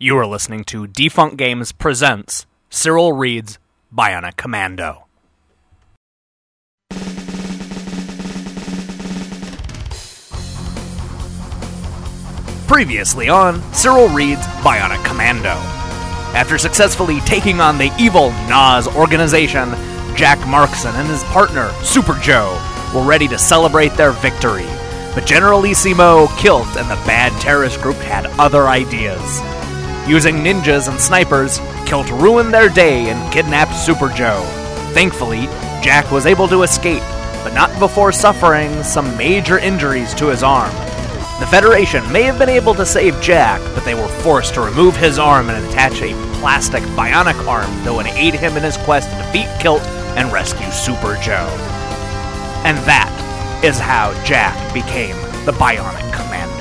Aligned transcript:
You 0.00 0.16
are 0.18 0.26
listening 0.28 0.62
to 0.66 0.86
Defunct 0.86 1.36
Games 1.36 1.72
presents 1.72 2.46
Cyril 2.70 3.14
Reads 3.14 3.58
Bionic 3.92 4.36
Commando. 4.36 5.06
Previously 12.68 13.28
on 13.28 13.60
Cyril 13.74 14.08
Reads 14.10 14.46
Bionic 14.62 15.04
Commando. 15.04 15.56
After 16.32 16.58
successfully 16.58 17.18
taking 17.22 17.60
on 17.60 17.76
the 17.76 17.90
evil 17.98 18.30
Nas 18.46 18.86
organization, 18.86 19.70
Jack 20.14 20.38
Markson 20.46 20.94
and 20.94 21.08
his 21.08 21.24
partner, 21.24 21.72
Super 21.82 22.14
Joe, 22.20 22.56
were 22.94 23.02
ready 23.02 23.26
to 23.26 23.36
celebrate 23.36 23.94
their 23.94 24.12
victory. 24.12 24.66
But 25.16 25.26
Generalissimo, 25.26 26.28
Killt, 26.36 26.76
and 26.76 26.88
the 26.88 27.04
bad 27.04 27.32
terrorist 27.42 27.80
group 27.80 27.96
had 27.96 28.26
other 28.38 28.68
ideas. 28.68 29.42
Using 30.08 30.36
ninjas 30.36 30.88
and 30.88 30.98
snipers, 30.98 31.58
Killt 31.84 32.08
ruined 32.18 32.54
their 32.54 32.70
day 32.70 33.10
and 33.10 33.30
kidnapped 33.30 33.76
Super 33.76 34.08
Joe. 34.08 34.42
Thankfully, 34.94 35.42
Jack 35.82 36.10
was 36.10 36.24
able 36.24 36.48
to 36.48 36.62
escape, 36.62 37.02
but 37.44 37.52
not 37.52 37.78
before 37.78 38.10
suffering 38.10 38.82
some 38.82 39.14
major 39.18 39.58
injuries 39.58 40.14
to 40.14 40.28
his 40.28 40.42
arm. 40.42 40.74
The 41.40 41.46
Federation 41.50 42.10
may 42.10 42.22
have 42.22 42.38
been 42.38 42.48
able 42.48 42.74
to 42.76 42.86
save 42.86 43.20
Jack, 43.20 43.60
but 43.74 43.84
they 43.84 43.94
were 43.94 44.08
forced 44.08 44.54
to 44.54 44.62
remove 44.62 44.96
his 44.96 45.18
arm 45.18 45.50
and 45.50 45.62
attach 45.66 46.00
a 46.00 46.14
plastic 46.40 46.82
bionic 46.96 47.46
arm 47.46 47.70
that 47.84 47.92
would 47.92 48.06
aid 48.06 48.32
him 48.32 48.56
in 48.56 48.62
his 48.62 48.78
quest 48.78 49.10
to 49.10 49.16
defeat 49.18 49.46
Killt 49.60 49.82
and 50.16 50.32
rescue 50.32 50.70
Super 50.70 51.16
Joe. 51.22 51.46
And 52.64 52.78
that 52.88 53.12
is 53.62 53.78
how 53.78 54.14
Jack 54.24 54.56
became 54.72 55.16
the 55.44 55.52
Bionic 55.52 56.12
Commando. 56.14 56.57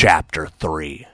Chapter 0.00 0.46
3 0.60 1.08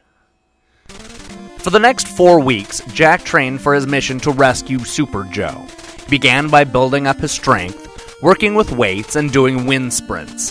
For 1.56 1.70
the 1.70 1.78
next 1.78 2.06
four 2.06 2.38
weeks, 2.38 2.82
Jack 2.92 3.24
trained 3.24 3.62
for 3.62 3.72
his 3.72 3.86
mission 3.86 4.20
to 4.20 4.30
rescue 4.30 4.80
Super 4.80 5.24
Joe. 5.24 5.64
He 6.00 6.10
began 6.10 6.48
by 6.50 6.64
building 6.64 7.06
up 7.06 7.16
his 7.16 7.32
strength, 7.32 7.88
working 8.20 8.54
with 8.54 8.72
weights, 8.72 9.16
and 9.16 9.32
doing 9.32 9.64
wind 9.64 9.94
sprints. 9.94 10.50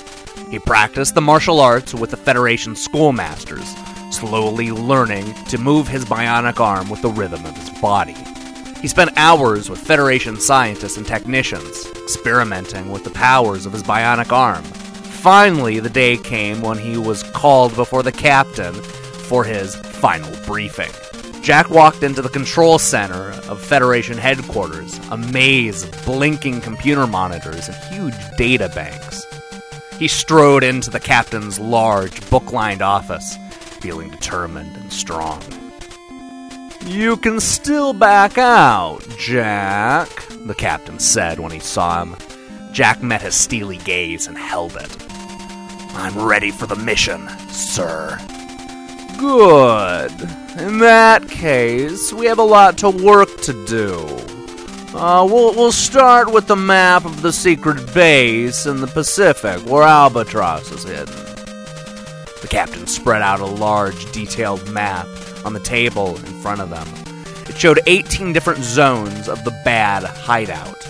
He 0.50 0.58
practiced 0.58 1.14
the 1.14 1.22
martial 1.22 1.59
arts 1.59 1.94
with 1.94 2.09
the 2.09 2.17
Federation 2.17 2.76
schoolmasters, 2.76 3.72
slowly 4.09 4.72
learning 4.72 5.31
to 5.50 5.59
move 5.59 5.88
his 5.88 6.04
bionic 6.04 6.59
arm 6.59 6.89
with 6.89 7.04
the 7.04 7.09
rhythm 7.09 7.45
of 7.45 7.56
his 7.56 7.70
body. 7.80 8.17
He 8.81 8.88
spent 8.88 9.16
hours 9.16 9.70
with 9.70 9.78
Federation 9.78 10.39
scientists 10.39 10.98
and 10.98 11.06
technicians, 11.06 11.86
experimenting 12.02 12.89
with 12.89 13.04
the 13.04 13.11
powers 13.11 13.67
of 13.67 13.73
his 13.73 13.84
bionic 13.84 14.31
arm. 14.31 14.64
Finally, 15.24 15.80
the 15.80 15.90
day 15.90 16.18
came 16.18 16.62
when 16.62 16.78
he 16.78 16.98
was 16.98 17.24
called 17.24 17.74
before 17.78 18.04
the 18.04 18.12
captain 18.12 18.74
for 18.74 19.46
his 19.46 19.74
final 19.74 20.30
briefing. 20.46 20.92
Jack 21.42 21.70
walked 21.70 22.04
into 22.04 22.22
the 22.22 22.28
control 22.28 22.78
center 22.78 23.30
of 23.48 23.62
Federation 23.62 24.18
headquarters, 24.18 25.00
a 25.12 25.18
maze 25.18 25.84
of 25.84 26.06
blinking 26.06 26.60
computer 26.60 27.08
monitors 27.08 27.70
and 27.70 27.78
huge 27.86 28.14
data 28.38 28.70
banks. 28.76 29.26
He 29.98 30.10
strode 30.10 30.62
into 30.62 30.90
the 30.90 31.00
captain's 31.00 31.58
large, 31.58 32.30
book 32.30 32.52
lined 32.52 32.82
office, 32.82 33.38
feeling 33.80 34.10
determined 34.10 34.76
and 34.76 34.92
strong. 34.92 35.42
You 36.86 37.16
can 37.16 37.40
still 37.40 37.94
back 37.94 38.38
out, 38.38 39.08
Jack, 39.17 40.10
the 40.45 40.54
captain 40.54 41.00
said 41.00 41.39
when 41.39 41.54
he 41.54 41.60
saw 41.60 42.04
him. 42.04 42.17
Jack 42.73 43.02
met 43.02 43.22
his 43.22 43.36
steely 43.36 43.78
gaze 43.78 44.28
and 44.28 44.38
held 44.38 44.76
it. 44.76 45.13
I'm 45.93 46.20
ready 46.20 46.52
for 46.52 46.65
the 46.65 46.76
mission, 46.76 47.30
sir. 47.49 48.20
Good. 49.17 50.11
In 50.58 50.80
that 50.80 51.27
case, 51.30 52.11
we 52.14 52.26
have 52.26 52.39
a 52.39 52.43
lot 52.43 52.77
to 52.80 52.89
work 52.89 53.30
to 53.42 53.65
do. 53.65 53.99
Uh, 54.95 55.26
we'll, 55.26 55.55
we'll 55.55 55.71
start 55.71 56.32
with 56.32 56.45
the 56.45 56.55
map 56.55 57.05
of 57.05 57.23
the 57.23 57.33
secret 57.33 57.93
base 57.93 58.67
in 58.67 58.80
the 58.80 58.87
Pacific 58.87 59.59
where 59.65 59.83
Albatross 59.83 60.71
is 60.71 60.83
hidden. 60.83 61.15
The 62.42 62.48
captain 62.48 62.86
spread 62.86 63.23
out 63.23 63.39
a 63.39 63.45
large, 63.45 64.11
detailed 64.11 64.70
map 64.71 65.08
on 65.45 65.53
the 65.53 65.59
table 65.59 66.17
in 66.17 66.42
front 66.42 66.61
of 66.61 66.70
them. 66.70 66.87
It 67.48 67.58
showed 67.58 67.80
18 67.87 68.33
different 68.33 68.64
zones 68.64 69.27
of 69.27 69.43
the 69.43 69.59
bad 69.65 70.03
hideout, 70.03 70.83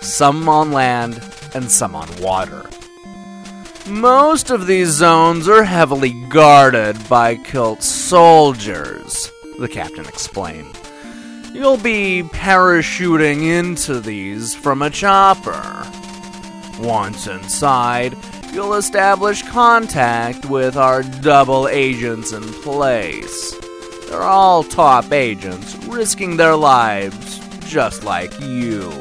some 0.00 0.48
on 0.48 0.70
land 0.70 1.20
and 1.52 1.68
some 1.68 1.96
on 1.96 2.08
water. 2.20 2.69
Most 3.88 4.50
of 4.50 4.66
these 4.66 4.88
zones 4.88 5.48
are 5.48 5.64
heavily 5.64 6.12
guarded 6.28 7.08
by 7.08 7.36
Killt 7.36 7.82
soldiers, 7.82 9.32
the 9.58 9.68
captain 9.68 10.06
explained. 10.06 10.78
You'll 11.52 11.76
be 11.76 12.22
parachuting 12.22 13.42
into 13.42 14.00
these 14.00 14.54
from 14.54 14.82
a 14.82 14.90
chopper. 14.90 15.86
Once 16.78 17.26
inside, 17.26 18.16
you'll 18.52 18.74
establish 18.74 19.42
contact 19.42 20.46
with 20.46 20.76
our 20.76 21.02
double 21.02 21.66
agents 21.66 22.32
in 22.32 22.42
place. 22.62 23.54
They're 24.08 24.22
all 24.22 24.62
top 24.62 25.12
agents, 25.12 25.74
risking 25.86 26.36
their 26.36 26.56
lives 26.56 27.40
just 27.68 28.04
like 28.04 28.38
you. 28.40 28.92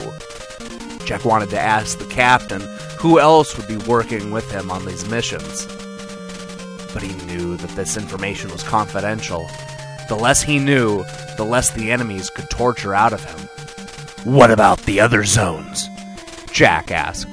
Jack 1.05 1.25
wanted 1.25 1.49
to 1.49 1.59
ask 1.59 1.97
the 1.97 2.05
captain 2.05 2.61
who 2.99 3.17
else 3.17 3.55
would 3.55 3.67
be 3.67 3.77
working 3.77 4.29
with 4.29 4.51
him 4.51 4.69
on 4.69 4.85
these 4.85 5.09
missions. 5.09 5.65
But 6.93 7.01
he 7.01 7.13
knew 7.25 7.55
that 7.55 7.69
this 7.69 7.95
information 7.95 8.51
was 8.51 8.61
confidential. 8.61 9.49
The 10.09 10.17
less 10.19 10.41
he 10.41 10.59
knew, 10.59 11.05
the 11.37 11.45
less 11.45 11.69
the 11.69 11.91
enemies 11.91 12.29
could 12.29 12.49
torture 12.49 12.93
out 12.93 13.13
of 13.13 13.23
him. 13.23 13.39
What 14.25 14.51
about 14.51 14.79
the 14.79 14.99
other 14.99 15.23
zones? 15.23 15.87
Jack 16.51 16.91
asked, 16.91 17.27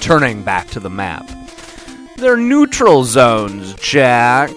turning 0.00 0.44
back 0.44 0.68
to 0.68 0.80
the 0.80 0.90
map. 0.90 1.28
They're 2.16 2.36
neutral 2.36 3.02
zones, 3.02 3.74
Jack. 3.74 4.52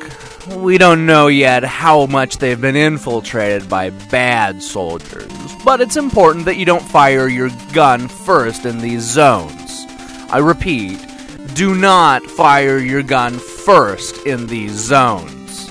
We 0.49 0.77
don't 0.77 1.07
know 1.07 1.29
yet 1.29 1.63
how 1.63 2.05
much 2.05 2.37
they've 2.37 2.59
been 2.59 2.75
infiltrated 2.75 3.69
by 3.69 3.89
bad 3.89 4.61
soldiers, 4.61 5.31
but 5.63 5.79
it's 5.81 5.95
important 5.95 6.45
that 6.45 6.57
you 6.57 6.65
don't 6.65 6.83
fire 6.83 7.27
your 7.27 7.49
gun 7.71 8.07
first 8.09 8.65
in 8.65 8.79
these 8.79 9.01
zones. 9.01 9.62
I 10.33 10.39
repeat, 10.39 10.97
do 11.53 11.75
not 11.75 12.23
fire 12.23 12.79
your 12.79 13.03
gun 13.03 13.37
first 13.37 14.25
in 14.25 14.47
these 14.47 14.71
zones. 14.71 15.67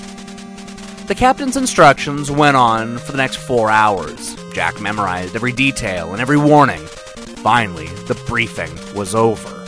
The 1.07 1.15
captain's 1.15 1.57
instructions 1.57 2.31
went 2.31 2.55
on 2.55 2.97
for 2.97 3.11
the 3.11 3.17
next 3.17 3.35
four 3.35 3.69
hours. 3.69 4.37
Jack 4.53 4.79
memorized 4.79 5.35
every 5.35 5.51
detail 5.51 6.13
and 6.13 6.21
every 6.21 6.37
warning. 6.37 6.79
Finally, 7.43 7.87
the 8.07 8.15
briefing 8.25 8.71
was 8.95 9.13
over. 9.13 9.67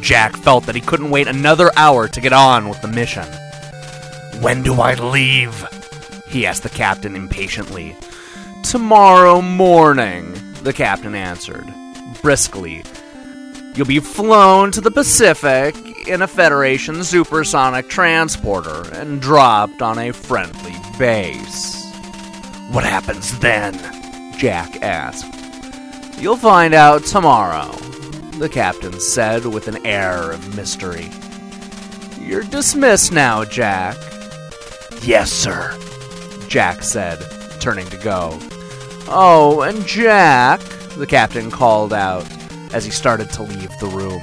Jack 0.00 0.34
felt 0.34 0.64
that 0.64 0.74
he 0.74 0.80
couldn't 0.80 1.10
wait 1.10 1.28
another 1.28 1.70
hour 1.76 2.08
to 2.08 2.20
get 2.22 2.32
on 2.32 2.70
with 2.70 2.80
the 2.80 2.88
mission. 2.88 3.26
When 4.40 4.62
do 4.62 4.80
I 4.80 4.94
leave? 4.94 5.62
He 6.26 6.46
asked 6.46 6.62
the 6.62 6.70
captain 6.70 7.14
impatiently. 7.14 7.94
Tomorrow 8.62 9.42
morning, 9.42 10.34
the 10.62 10.72
captain 10.72 11.14
answered, 11.14 11.66
briskly, 12.22 12.82
You'll 13.80 13.86
be 13.86 13.98
flown 13.98 14.72
to 14.72 14.82
the 14.82 14.90
Pacific 14.90 15.74
in 16.06 16.20
a 16.20 16.26
Federation 16.26 17.02
supersonic 17.02 17.88
transporter 17.88 18.82
and 18.92 19.22
dropped 19.22 19.80
on 19.80 19.98
a 19.98 20.12
friendly 20.12 20.76
base. 20.98 21.82
What 22.72 22.84
happens 22.84 23.38
then? 23.38 23.72
Jack 24.36 24.82
asked. 24.82 25.32
You'll 26.20 26.36
find 26.36 26.74
out 26.74 27.06
tomorrow, 27.06 27.72
the 28.32 28.50
captain 28.50 29.00
said 29.00 29.46
with 29.46 29.66
an 29.66 29.86
air 29.86 30.30
of 30.30 30.54
mystery. 30.54 31.08
You're 32.20 32.42
dismissed 32.42 33.12
now, 33.12 33.46
Jack. 33.46 33.96
Yes, 35.00 35.32
sir, 35.32 35.74
Jack 36.48 36.82
said, 36.82 37.18
turning 37.60 37.88
to 37.88 37.96
go. 37.96 38.38
Oh, 39.08 39.62
and 39.62 39.86
Jack, 39.86 40.60
the 40.98 41.06
captain 41.06 41.50
called 41.50 41.94
out 41.94 42.29
as 42.72 42.84
he 42.84 42.90
started 42.90 43.30
to 43.30 43.42
leave 43.42 43.76
the 43.78 43.86
room. 43.86 44.22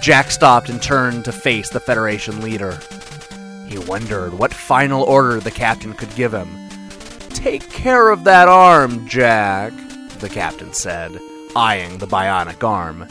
Jack 0.00 0.30
stopped 0.30 0.68
and 0.68 0.82
turned 0.82 1.24
to 1.24 1.32
face 1.32 1.70
the 1.70 1.80
Federation 1.80 2.40
leader. 2.40 2.78
He 3.68 3.78
wondered 3.78 4.34
what 4.34 4.52
final 4.52 5.02
order 5.04 5.40
the 5.40 5.50
captain 5.50 5.94
could 5.94 6.14
give 6.14 6.34
him. 6.34 6.48
Take 7.30 7.70
care 7.70 8.10
of 8.10 8.24
that 8.24 8.48
arm, 8.48 9.06
Jack, 9.06 9.72
the 10.18 10.28
captain 10.28 10.72
said, 10.72 11.18
eyeing 11.56 11.98
the 11.98 12.06
bionic 12.06 12.62
arm. 12.62 13.08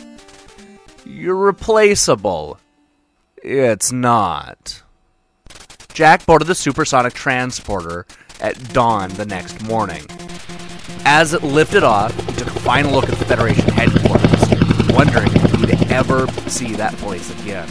You're 1.06 1.36
replaceable. 1.36 2.60
It's 3.44 3.92
not. 3.92 4.84
Jack 5.94 6.26
boarded 6.26 6.48
the 6.48 6.56
supersonic 6.56 7.14
transporter 7.14 8.06
at 8.40 8.74
dawn 8.74 9.10
the 9.12 9.26
next 9.26 9.62
morning. 9.64 10.06
As 11.06 11.34
it 11.34 11.44
lifted 11.44 11.84
off, 11.84 12.16
he 12.30 12.36
took 12.36 12.48
a 12.48 12.60
final 12.60 12.92
look 12.92 13.10
at 13.10 13.18
the 13.18 13.26
Federation 13.26 13.68
headquarters, 13.70 14.96
wondering 14.96 15.30
if 15.34 15.80
he'd 15.80 15.92
ever 15.92 16.28
see 16.48 16.74
that 16.76 16.96
place 16.98 17.32
again. 17.42 17.68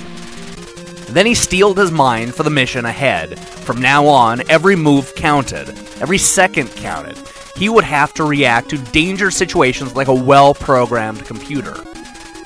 Then 1.11 1.27
he 1.27 1.35
steeled 1.35 1.79
his 1.79 1.91
mind 1.91 2.35
for 2.35 2.43
the 2.43 2.51
mission 2.51 2.85
ahead. 2.85 3.39
From 3.39 3.81
now 3.81 4.07
on, 4.07 4.43
every 4.49 4.77
move 4.77 5.15
counted, 5.15 5.69
every 6.01 6.19
second 6.19 6.71
counted. 6.77 7.19
He 7.57 7.69
would 7.69 7.85
have 7.85 8.15
to 8.15 8.25
react 8.25 8.71
to 8.71 8.79
danger 8.79 9.31
situations 9.31 9.95
like 9.95 10.09
a 10.09 10.15
well 10.15 10.55
programmed 10.55 11.25
computer. 11.25 11.77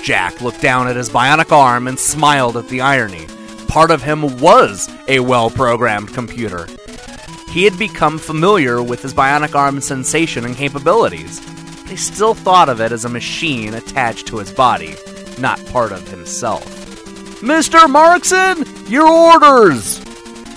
Jack 0.02 0.40
looked 0.40 0.60
down 0.60 0.86
at 0.86 0.96
his 0.96 1.08
bionic 1.08 1.50
arm 1.52 1.88
and 1.88 1.98
smiled 1.98 2.56
at 2.56 2.68
the 2.68 2.80
irony. 2.82 3.26
Part 3.68 3.90
of 3.90 4.02
him 4.02 4.38
was 4.38 4.90
a 5.08 5.20
well 5.20 5.50
programmed 5.50 6.12
computer. 6.12 6.66
He 7.54 7.62
had 7.62 7.78
become 7.78 8.18
familiar 8.18 8.82
with 8.82 9.00
his 9.00 9.14
bionic 9.14 9.54
arm's 9.54 9.84
sensation 9.84 10.44
and 10.44 10.56
capabilities, 10.56 11.38
but 11.82 11.90
he 11.90 11.96
still 11.96 12.34
thought 12.34 12.68
of 12.68 12.80
it 12.80 12.90
as 12.90 13.04
a 13.04 13.08
machine 13.08 13.74
attached 13.74 14.26
to 14.26 14.38
his 14.38 14.50
body, 14.50 14.96
not 15.38 15.64
part 15.66 15.92
of 15.92 16.08
himself. 16.08 16.64
Mr. 17.42 17.78
Markson, 17.86 18.90
your 18.90 19.06
orders! 19.06 20.00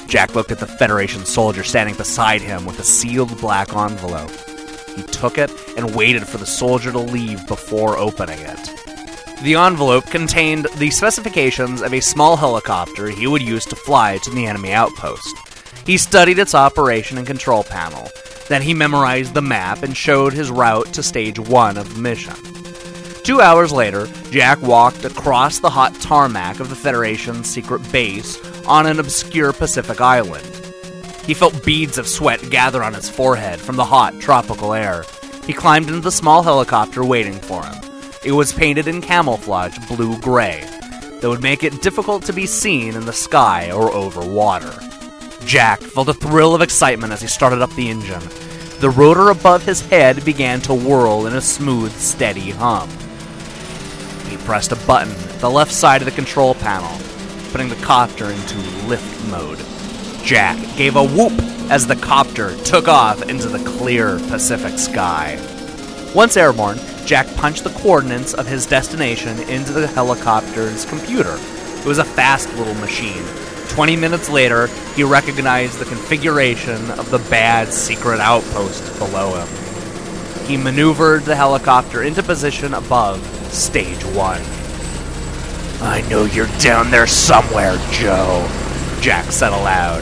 Jack 0.07 0.33
looked 0.33 0.51
at 0.51 0.57
the 0.57 0.65
Federation 0.65 1.23
soldier 1.23 1.63
standing 1.63 1.93
beside 1.93 2.41
him 2.41 2.65
with 2.65 2.79
a 2.79 2.83
sealed 2.83 3.39
black 3.39 3.75
envelope. 3.75 4.31
He 4.95 5.03
took 5.03 5.37
it 5.37 5.51
and 5.77 5.93
waited 5.93 6.27
for 6.27 6.39
the 6.39 6.47
soldier 6.47 6.91
to 6.91 6.97
leave 6.97 7.45
before 7.45 7.95
opening 7.95 8.39
it. 8.39 8.73
The 9.43 9.53
envelope 9.53 10.07
contained 10.07 10.65
the 10.77 10.89
specifications 10.89 11.83
of 11.83 11.93
a 11.93 11.99
small 11.99 12.37
helicopter 12.37 13.07
he 13.07 13.27
would 13.27 13.43
use 13.43 13.65
to 13.65 13.75
fly 13.75 14.17
to 14.23 14.31
the 14.31 14.47
enemy 14.47 14.73
outpost. 14.73 15.46
He 15.87 15.97
studied 15.97 16.37
its 16.37 16.53
operation 16.53 17.17
and 17.17 17.25
control 17.25 17.63
panel. 17.63 18.11
Then 18.49 18.61
he 18.61 18.73
memorized 18.73 19.33
the 19.33 19.41
map 19.41 19.83
and 19.83 19.95
showed 19.95 20.33
his 20.33 20.51
route 20.51 20.91
to 20.93 21.01
stage 21.01 21.39
one 21.39 21.77
of 21.77 21.95
the 21.95 22.01
mission. 22.01 22.35
Two 23.23 23.39
hours 23.39 23.71
later, 23.71 24.07
Jack 24.29 24.61
walked 24.61 25.05
across 25.05 25.59
the 25.59 25.69
hot 25.69 25.95
tarmac 26.01 26.59
of 26.59 26.69
the 26.69 26.75
Federation's 26.75 27.49
secret 27.49 27.89
base 27.89 28.37
on 28.65 28.85
an 28.85 28.99
obscure 28.99 29.53
Pacific 29.53 30.01
island. 30.01 30.45
He 31.25 31.33
felt 31.33 31.63
beads 31.63 31.97
of 31.97 32.05
sweat 32.05 32.49
gather 32.49 32.83
on 32.83 32.93
his 32.93 33.09
forehead 33.09 33.61
from 33.61 33.77
the 33.77 33.85
hot, 33.85 34.19
tropical 34.19 34.73
air. 34.73 35.05
He 35.45 35.53
climbed 35.53 35.87
into 35.87 36.01
the 36.01 36.11
small 36.11 36.43
helicopter 36.43 37.05
waiting 37.05 37.39
for 37.39 37.63
him. 37.63 37.75
It 38.25 38.33
was 38.33 38.51
painted 38.51 38.89
in 38.89 39.01
camouflage 39.01 39.77
blue 39.87 40.19
gray 40.19 40.65
that 41.21 41.29
would 41.29 41.41
make 41.41 41.63
it 41.63 41.81
difficult 41.81 42.23
to 42.23 42.33
be 42.33 42.45
seen 42.45 42.93
in 42.93 43.05
the 43.05 43.13
sky 43.13 43.71
or 43.71 43.89
over 43.93 44.19
water. 44.19 44.77
Jack 45.47 45.79
felt 45.79 46.09
a 46.09 46.13
thrill 46.13 46.53
of 46.53 46.61
excitement 46.61 47.13
as 47.13 47.21
he 47.21 47.27
started 47.27 47.61
up 47.61 47.73
the 47.75 47.89
engine. 47.89 48.21
The 48.81 48.89
rotor 48.89 49.29
above 49.29 49.63
his 49.63 49.79
head 49.79 50.25
began 50.25 50.59
to 50.61 50.73
whirl 50.73 51.25
in 51.25 51.35
a 51.35 51.41
smooth, 51.41 51.93
steady 51.93 52.49
hum. 52.51 52.89
He 54.29 54.35
pressed 54.45 54.73
a 54.73 54.85
button 54.85 55.13
at 55.13 55.39
the 55.39 55.49
left 55.49 55.71
side 55.71 56.01
of 56.01 56.05
the 56.05 56.11
control 56.11 56.53
panel, 56.55 56.91
putting 57.53 57.69
the 57.69 57.77
copter 57.77 58.29
into 58.29 58.57
lift 58.87 59.25
mode. 59.29 59.57
Jack 60.25 60.57
gave 60.75 60.97
a 60.97 61.07
whoop 61.07 61.31
as 61.71 61.87
the 61.87 61.95
copter 61.95 62.53
took 62.65 62.89
off 62.89 63.21
into 63.29 63.47
the 63.47 63.63
clear 63.63 64.19
Pacific 64.27 64.77
sky. 64.77 65.39
Once 66.13 66.35
airborne, 66.35 66.77
Jack 67.05 67.25
punched 67.37 67.63
the 67.63 67.69
coordinates 67.69 68.33
of 68.33 68.45
his 68.45 68.65
destination 68.65 69.39
into 69.47 69.71
the 69.71 69.87
helicopter's 69.87 70.83
computer. 70.83 71.37
It 71.79 71.85
was 71.85 71.99
a 71.99 72.03
fast 72.03 72.53
little 72.55 72.73
machine. 72.75 73.23
Twenty 73.77 73.95
minutes 73.95 74.27
later, 74.27 74.65
he 74.95 75.03
recognized 75.03 75.77
the 75.77 75.85
configuration 75.85 76.89
of 76.89 77.11
the 77.11 77.19
bad 77.29 77.71
secret 77.71 78.19
outpost 78.19 78.97
below 78.97 79.39
him. 79.39 80.47
He 80.47 80.57
maneuvered 80.57 81.25
the 81.25 81.35
helicopter 81.35 82.01
into 82.01 82.23
position 82.23 82.73
above 82.73 83.23
Stage 83.53 84.03
1. 84.03 84.41
I 85.83 86.03
know 86.09 86.25
you're 86.25 86.47
down 86.57 86.89
there 86.89 87.05
somewhere, 87.05 87.77
Joe, 87.91 88.49
Jack 88.99 89.31
said 89.31 89.53
aloud, 89.53 90.01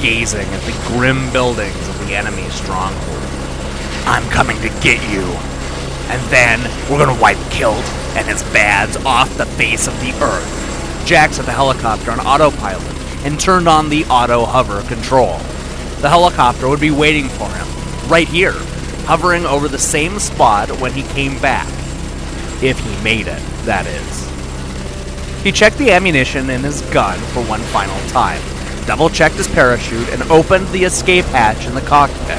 gazing 0.00 0.46
at 0.46 0.60
the 0.60 0.80
grim 0.86 1.28
buildings 1.32 1.88
of 1.88 1.98
the 2.06 2.14
enemy 2.14 2.48
stronghold. 2.50 3.24
I'm 4.06 4.30
coming 4.30 4.56
to 4.58 4.68
get 4.80 5.02
you. 5.10 5.24
And 6.12 6.22
then 6.30 6.60
we're 6.88 7.04
gonna 7.04 7.20
wipe 7.20 7.38
Killt 7.50 7.82
and 8.14 8.28
his 8.28 8.44
Badds 8.52 8.96
off 8.98 9.36
the 9.36 9.46
face 9.46 9.88
of 9.88 9.98
the 9.98 10.12
earth. 10.22 11.04
Jack 11.04 11.32
set 11.32 11.44
the 11.44 11.50
helicopter 11.50 12.12
on 12.12 12.20
autopilot 12.20 12.95
and 13.26 13.40
turned 13.40 13.66
on 13.68 13.88
the 13.88 14.04
auto 14.04 14.44
hover 14.44 14.82
control. 14.82 15.36
The 16.00 16.08
helicopter 16.08 16.68
would 16.68 16.78
be 16.78 16.92
waiting 16.92 17.28
for 17.28 17.48
him, 17.48 17.66
right 18.08 18.28
here, 18.28 18.54
hovering 19.04 19.44
over 19.44 19.66
the 19.66 19.80
same 19.80 20.20
spot 20.20 20.70
when 20.80 20.92
he 20.92 21.02
came 21.02 21.40
back. 21.40 21.66
If 22.62 22.78
he 22.78 23.02
made 23.02 23.26
it, 23.26 23.42
that 23.64 23.84
is. 23.88 25.42
He 25.42 25.50
checked 25.50 25.76
the 25.76 25.90
ammunition 25.90 26.50
in 26.50 26.62
his 26.62 26.82
gun 26.92 27.18
for 27.32 27.42
one 27.42 27.62
final 27.62 27.98
time, 28.10 28.40
double 28.86 29.10
checked 29.10 29.34
his 29.34 29.48
parachute, 29.48 30.08
and 30.10 30.22
opened 30.30 30.68
the 30.68 30.84
escape 30.84 31.24
hatch 31.26 31.66
in 31.66 31.74
the 31.74 31.80
cockpit. 31.80 32.38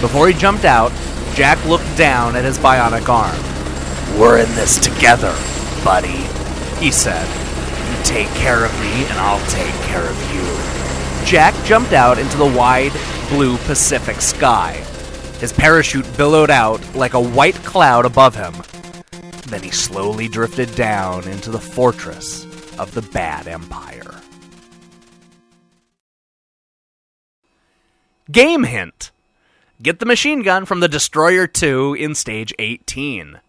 Before 0.00 0.26
he 0.26 0.34
jumped 0.34 0.64
out, 0.64 0.90
Jack 1.34 1.64
looked 1.66 1.96
down 1.96 2.34
at 2.34 2.44
his 2.44 2.58
bionic 2.58 3.08
arm. 3.08 4.18
We're 4.18 4.38
in 4.38 4.52
this 4.56 4.76
together, 4.78 5.36
buddy, 5.84 6.26
he 6.84 6.90
said. 6.90 7.45
You 7.90 8.02
take 8.04 8.28
care 8.34 8.64
of 8.64 8.72
me, 8.80 9.04
and 9.04 9.18
I'll 9.18 9.44
take 9.48 9.74
care 9.82 10.04
of 10.04 10.34
you. 10.34 11.26
Jack 11.26 11.54
jumped 11.64 11.92
out 11.92 12.18
into 12.18 12.36
the 12.36 12.46
wide, 12.46 12.92
blue 13.28 13.56
Pacific 13.58 14.20
sky. 14.20 14.72
His 15.40 15.52
parachute 15.52 16.06
billowed 16.16 16.50
out 16.50 16.94
like 16.94 17.14
a 17.14 17.20
white 17.20 17.56
cloud 17.56 18.06
above 18.06 18.34
him. 18.34 18.54
Then 19.48 19.62
he 19.62 19.70
slowly 19.70 20.28
drifted 20.28 20.74
down 20.74 21.28
into 21.28 21.50
the 21.50 21.60
fortress 21.60 22.44
of 22.78 22.94
the 22.94 23.02
Badd 23.02 23.46
Empire. 23.46 24.14
Game 28.30 28.64
hint 28.64 29.12
Get 29.82 29.98
the 29.98 30.06
machine 30.06 30.42
gun 30.42 30.64
from 30.64 30.80
the 30.80 30.88
Destroyer 30.88 31.46
2 31.46 31.94
in 31.94 32.14
Stage 32.14 32.54
18. 32.58 33.40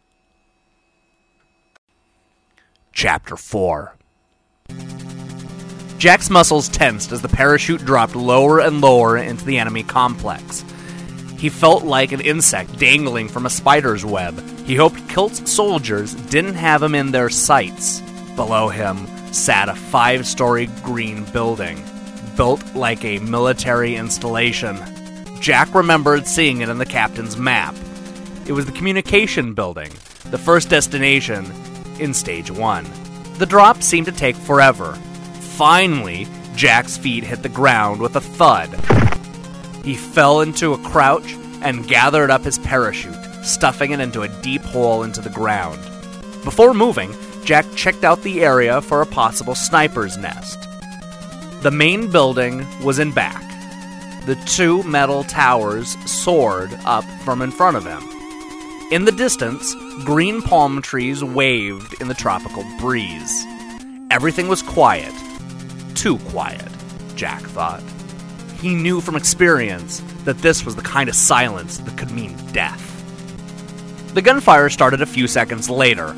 Chapter 2.91 3.37
4 3.37 3.96
Jack's 5.97 6.29
muscles 6.29 6.69
tensed 6.69 7.11
as 7.11 7.23
the 7.23 7.27
parachute 7.27 7.83
dropped 7.83 8.15
lower 8.15 8.59
and 8.59 8.81
lower 8.81 9.17
into 9.17 9.43
the 9.43 9.57
enemy 9.57 9.81
complex. 9.81 10.63
He 11.39 11.49
felt 11.49 11.83
like 11.83 12.11
an 12.11 12.21
insect 12.21 12.77
dangling 12.77 13.29
from 13.29 13.47
a 13.47 13.49
spider's 13.49 14.05
web. 14.05 14.39
He 14.67 14.75
hoped 14.75 15.09
Killt's 15.09 15.51
soldiers 15.51 16.13
didn't 16.13 16.53
have 16.53 16.83
him 16.83 16.93
in 16.93 17.11
their 17.11 17.29
sights. 17.29 18.01
Below 18.35 18.69
him 18.69 19.07
sat 19.33 19.69
a 19.69 19.75
five 19.75 20.27
story 20.27 20.67
green 20.83 21.23
building, 21.25 21.83
built 22.35 22.75
like 22.75 23.03
a 23.03 23.17
military 23.19 23.95
installation. 23.95 24.77
Jack 25.39 25.73
remembered 25.73 26.27
seeing 26.27 26.61
it 26.61 26.69
in 26.69 26.77
the 26.77 26.85
captain's 26.85 27.37
map. 27.37 27.75
It 28.45 28.51
was 28.51 28.67
the 28.67 28.71
communication 28.71 29.55
building, 29.55 29.91
the 30.25 30.37
first 30.37 30.69
destination 30.69 31.51
in 31.99 32.13
Stage 32.13 32.51
1. 32.51 32.87
The 33.39 33.45
drop 33.47 33.81
seemed 33.81 34.05
to 34.05 34.11
take 34.11 34.35
forever. 34.35 34.97
Finally, 35.57 36.27
Jack's 36.55 36.97
feet 36.97 37.23
hit 37.23 37.41
the 37.41 37.49
ground 37.49 37.99
with 37.99 38.15
a 38.15 38.21
thud. 38.21 38.69
He 39.83 39.95
fell 39.95 40.41
into 40.41 40.73
a 40.73 40.77
crouch 40.77 41.33
and 41.63 41.87
gathered 41.87 42.29
up 42.29 42.43
his 42.43 42.59
parachute, 42.59 43.15
stuffing 43.43 43.89
it 43.89 43.99
into 43.99 44.21
a 44.21 44.41
deep 44.43 44.61
hole 44.61 45.01
into 45.01 45.19
the 45.19 45.31
ground. 45.31 45.79
Before 46.43 46.75
moving, 46.75 47.11
Jack 47.43 47.65
checked 47.75 48.03
out 48.03 48.21
the 48.21 48.43
area 48.43 48.81
for 48.83 49.01
a 49.01 49.07
possible 49.07 49.55
sniper's 49.55 50.15
nest. 50.15 50.59
The 51.63 51.71
main 51.71 52.11
building 52.11 52.63
was 52.83 52.99
in 52.99 53.11
back. 53.11 53.41
The 54.27 54.35
two 54.45 54.83
metal 54.83 55.23
towers 55.23 55.97
soared 56.05 56.71
up 56.85 57.03
from 57.25 57.41
in 57.41 57.49
front 57.49 57.77
of 57.77 57.83
him. 57.83 58.03
In 58.91 59.05
the 59.05 59.11
distance, 59.11 59.73
green 60.05 60.43
palm 60.43 60.83
trees 60.83 61.23
waved 61.23 61.99
in 61.99 62.09
the 62.09 62.13
tropical 62.13 62.63
breeze. 62.79 63.43
Everything 64.11 64.47
was 64.47 64.61
quiet. 64.61 65.13
Too 65.97 66.19
quiet, 66.29 66.67
Jack 67.15 67.41
thought. 67.41 67.81
He 68.61 68.75
knew 68.75 69.01
from 69.01 69.15
experience 69.15 70.03
that 70.25 70.37
this 70.37 70.63
was 70.63 70.75
the 70.75 70.83
kind 70.83 71.09
of 71.09 71.15
silence 71.15 71.79
that 71.79 71.97
could 71.97 72.11
mean 72.11 72.37
death. 72.51 72.83
The 74.13 74.21
gunfire 74.21 74.69
started 74.69 75.01
a 75.01 75.07
few 75.07 75.27
seconds 75.27 75.71
later. 75.71 76.15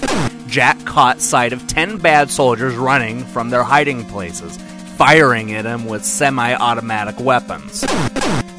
Jack 0.48 0.84
caught 0.84 1.22
sight 1.22 1.54
of 1.54 1.66
ten 1.66 1.98
bad 1.98 2.30
soldiers 2.30 2.76
running 2.76 3.24
from 3.24 3.50
their 3.50 3.64
hiding 3.64 4.04
places, 4.04 4.58
firing 4.98 5.54
at 5.54 5.64
him 5.64 5.86
with 5.86 6.04
semi 6.04 6.54
automatic 6.56 7.18
weapons. 7.18 7.86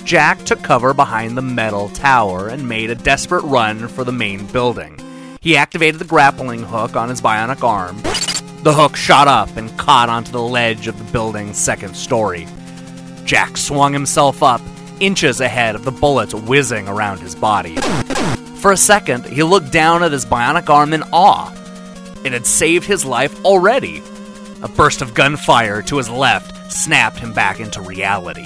Jack 0.04 0.42
took 0.44 0.62
cover 0.62 0.94
behind 0.94 1.36
the 1.36 1.42
metal 1.42 1.90
tower 1.90 2.48
and 2.48 2.66
made 2.66 2.88
a 2.88 2.94
desperate 2.94 3.44
run 3.44 3.88
for 3.88 4.04
the 4.04 4.12
main 4.12 4.46
building. 4.46 4.98
He 5.42 5.54
activated 5.54 6.00
the 6.00 6.06
grappling 6.06 6.62
hook 6.62 6.96
on 6.96 7.10
his 7.10 7.20
bionic 7.20 7.62
arm, 7.62 7.98
The 8.62 8.74
hook 8.74 8.94
shot 8.94 9.26
up 9.26 9.56
and 9.56 9.74
caught 9.78 10.10
onto 10.10 10.32
the 10.32 10.42
ledge 10.42 10.86
of 10.86 10.98
the 10.98 11.12
building's 11.12 11.56
second 11.56 11.96
story. 11.96 12.46
Jack 13.24 13.56
swung 13.56 13.94
himself 13.94 14.42
up, 14.42 14.60
inches 15.00 15.40
ahead 15.40 15.74
of 15.74 15.84
the 15.84 15.90
bullets 15.90 16.34
whizzing 16.34 16.86
around 16.86 17.20
his 17.20 17.34
body. 17.34 17.76
For 18.56 18.72
a 18.72 18.76
second, 18.76 19.24
he 19.24 19.42
looked 19.42 19.72
down 19.72 20.02
at 20.02 20.12
his 20.12 20.26
bionic 20.26 20.68
arm 20.68 20.92
in 20.92 21.02
awe. 21.10 21.50
It 22.22 22.32
had 22.32 22.44
saved 22.44 22.84
his 22.84 23.02
life 23.02 23.42
already. 23.46 24.02
A 24.62 24.68
burst 24.68 25.00
of 25.00 25.14
gunfire 25.14 25.80
to 25.80 25.96
his 25.96 26.10
left 26.10 26.70
snapped 26.70 27.18
him 27.18 27.32
back 27.32 27.60
into 27.60 27.80
reality. 27.80 28.44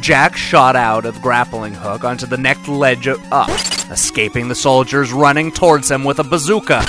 Jack 0.00 0.36
shot 0.36 0.74
out 0.74 1.04
of 1.04 1.14
the 1.14 1.20
grappling 1.20 1.74
hook 1.74 2.02
onto 2.02 2.26
the 2.26 2.36
next 2.36 2.66
ledge 2.66 3.06
up, 3.06 3.50
escaping 3.92 4.48
the 4.48 4.56
soldiers 4.56 5.12
running 5.12 5.52
towards 5.52 5.88
him 5.88 6.02
with 6.02 6.18
a 6.18 6.24
bazooka. 6.24 6.82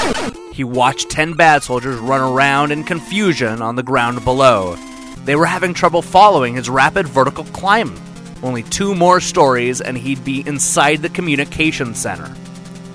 He 0.51 0.63
watched 0.63 1.09
ten 1.09 1.33
bad 1.33 1.63
soldiers 1.63 1.99
run 1.99 2.21
around 2.21 2.71
in 2.71 2.83
confusion 2.83 3.61
on 3.61 3.75
the 3.75 3.83
ground 3.83 4.23
below. 4.25 4.75
They 5.23 5.35
were 5.35 5.45
having 5.45 5.73
trouble 5.73 6.01
following 6.01 6.55
his 6.55 6.69
rapid 6.69 7.07
vertical 7.07 7.45
climb. 7.45 7.95
Only 8.43 8.63
two 8.63 8.93
more 8.93 9.21
stories, 9.21 9.81
and 9.81 9.97
he'd 9.97 10.25
be 10.25 10.45
inside 10.45 10.97
the 10.97 11.09
communication 11.09 11.95
center. 11.95 12.35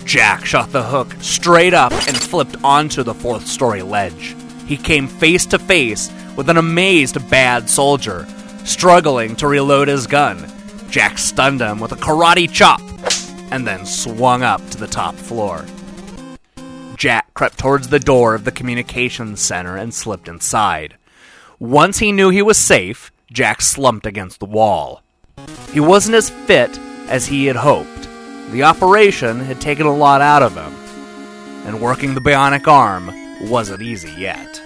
Jack 0.05 0.45
shot 0.45 0.71
the 0.71 0.83
hook 0.83 1.15
straight 1.21 1.73
up 1.73 1.93
and 1.93 2.17
flipped 2.17 2.57
onto 2.63 3.03
the 3.03 3.15
fourth 3.15 3.47
story 3.47 3.83
ledge. 3.83 4.37
He 4.67 4.77
came 4.77 5.09
face 5.09 5.47
to 5.47 5.59
face 5.59 6.11
with 6.37 6.51
an 6.51 6.59
amazed 6.59 7.31
bad 7.31 7.71
soldier, 7.71 8.27
struggling 8.65 9.35
to 9.37 9.49
reload 9.49 9.89
his 9.89 10.07
gun. 10.07 10.51
Jack 10.91 11.19
stunned 11.19 11.61
him 11.61 11.81
with 11.81 11.93
a 11.93 11.97
karate 11.97 12.51
chop 12.51 12.81
and 13.51 13.67
then 13.67 13.87
swung 13.87 14.43
up 14.43 14.61
to 14.71 14.79
the 14.79 14.87
top 14.87 15.15
floor. 15.15 15.65
Crept 17.37 17.59
towards 17.59 17.89
the 17.89 18.01
door 18.01 18.35
of 18.35 18.47
the 18.47 18.51
communications 18.51 19.43
center 19.43 19.77
and 19.77 19.93
slipped 19.93 20.27
inside. 20.27 20.97
Once 21.59 21.99
he 21.99 22.11
knew 22.11 22.31
he 22.31 22.41
was 22.41 22.57
safe, 22.57 23.13
Jack 23.31 23.61
slumped 23.61 24.07
against 24.07 24.41
the 24.41 24.47
wall. 24.47 25.03
He 25.71 25.79
wasn't 25.79 26.17
as 26.17 26.31
fit 26.31 26.79
as 27.09 27.27
he 27.27 27.45
had 27.45 27.57
hoped. 27.57 28.09
The 28.53 28.63
operation 28.63 29.41
had 29.41 29.61
taken 29.61 29.85
a 29.85 29.95
lot 29.95 30.23
out 30.23 30.43
of 30.43 30.57
him, 30.57 30.75
and 31.67 31.83
working 31.83 32.15
the 32.15 32.23
bionic 32.23 32.67
arm 32.67 33.13
wasn't 33.51 33.83
easy 33.83 34.13
yet. 34.13 34.63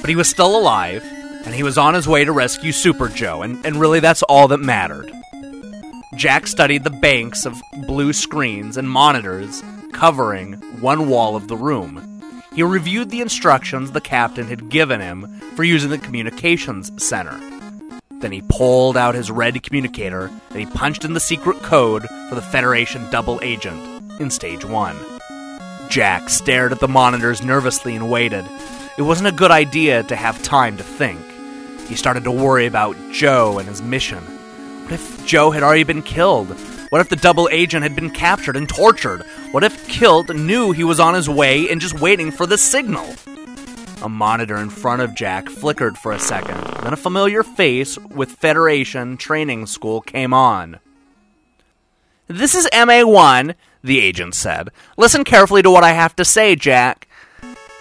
But 0.00 0.08
he 0.08 0.14
was 0.14 0.28
still 0.28 0.56
alive, 0.56 1.02
and 1.44 1.52
he 1.52 1.64
was 1.64 1.76
on 1.76 1.94
his 1.94 2.06
way 2.06 2.24
to 2.24 2.30
rescue 2.30 2.70
Super 2.70 3.08
Joe, 3.08 3.42
and, 3.42 3.66
and 3.66 3.74
really 3.74 3.98
that's 3.98 4.22
all 4.22 4.46
that 4.46 4.58
mattered. 4.58 5.10
Jack 6.14 6.46
studied 6.46 6.84
the 6.84 6.90
banks 6.90 7.44
of 7.44 7.60
blue 7.88 8.12
screens 8.12 8.76
and 8.76 8.88
monitors 8.88 9.64
covering 9.94 10.54
one 10.80 11.08
wall 11.08 11.36
of 11.36 11.48
the 11.48 11.56
room. 11.56 12.20
He 12.52 12.62
reviewed 12.62 13.10
the 13.10 13.20
instructions 13.20 13.92
the 13.92 14.00
captain 14.00 14.46
had 14.46 14.68
given 14.68 15.00
him 15.00 15.40
for 15.56 15.64
using 15.64 15.90
the 15.90 15.98
communications 15.98 16.90
center. 17.02 17.40
Then 18.20 18.32
he 18.32 18.42
pulled 18.48 18.96
out 18.96 19.14
his 19.14 19.30
red 19.30 19.62
communicator 19.62 20.30
and 20.50 20.58
he 20.58 20.66
punched 20.66 21.04
in 21.04 21.14
the 21.14 21.20
secret 21.20 21.62
code 21.62 22.06
for 22.28 22.34
the 22.34 22.42
Federation 22.42 23.08
double 23.10 23.40
agent 23.42 24.20
in 24.20 24.30
stage 24.30 24.64
one. 24.64 24.96
Jack 25.88 26.28
stared 26.28 26.72
at 26.72 26.80
the 26.80 26.88
monitors 26.88 27.42
nervously 27.42 27.94
and 27.94 28.10
waited. 28.10 28.44
It 28.98 29.02
wasn't 29.02 29.28
a 29.28 29.32
good 29.32 29.50
idea 29.50 30.02
to 30.04 30.16
have 30.16 30.42
time 30.42 30.76
to 30.76 30.82
think. 30.82 31.20
He 31.88 31.94
started 31.94 32.24
to 32.24 32.30
worry 32.30 32.66
about 32.66 32.96
Joe 33.12 33.58
and 33.58 33.68
his 33.68 33.82
mission. 33.82 34.22
What 34.84 34.92
if 34.92 35.26
Joe 35.26 35.50
had 35.50 35.62
already 35.62 35.84
been 35.84 36.02
killed? 36.02 36.48
What 36.90 37.00
if 37.00 37.08
the 37.08 37.16
double 37.16 37.48
agent 37.50 37.82
had 37.82 37.96
been 37.96 38.10
captured 38.10 38.56
and 38.56 38.68
tortured? 38.68 39.24
What 39.54 39.62
if 39.62 39.86
Killt 39.86 40.34
knew 40.34 40.72
he 40.72 40.82
was 40.82 40.98
on 40.98 41.14
his 41.14 41.30
way 41.30 41.70
and 41.70 41.80
just 41.80 42.00
waiting 42.00 42.32
for 42.32 42.44
the 42.44 42.58
signal? 42.58 43.14
A 44.02 44.08
monitor 44.08 44.56
in 44.56 44.68
front 44.68 45.00
of 45.00 45.14
Jack 45.14 45.48
flickered 45.48 45.96
for 45.96 46.10
a 46.10 46.18
second, 46.18 46.60
then 46.82 46.92
a 46.92 46.96
familiar 46.96 47.44
face 47.44 47.96
with 47.96 48.32
Federation 48.32 49.16
Training 49.16 49.66
School 49.66 50.00
came 50.00 50.34
on. 50.34 50.80
This 52.26 52.56
is 52.56 52.68
MA1, 52.72 53.54
the 53.84 54.00
agent 54.00 54.34
said. 54.34 54.70
Listen 54.96 55.22
carefully 55.22 55.62
to 55.62 55.70
what 55.70 55.84
I 55.84 55.92
have 55.92 56.16
to 56.16 56.24
say, 56.24 56.56
Jack. 56.56 57.06